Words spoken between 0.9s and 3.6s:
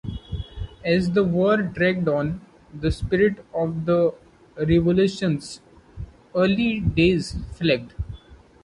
the war dragged on, the spirit